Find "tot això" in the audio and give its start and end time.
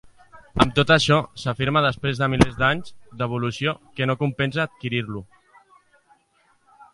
0.77-1.17